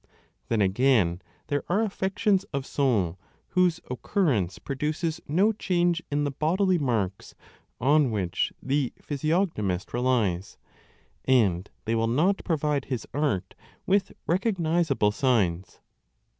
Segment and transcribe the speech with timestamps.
[0.01, 0.07] 1
[0.47, 3.19] Then again there are affections of soul
[3.49, 7.35] whose occurrence produces no change in the bodily marks
[7.79, 10.57] on which the r physiognomist relies,
[11.25, 13.53] and they will not provide his art
[13.85, 15.79] with recognizable signs.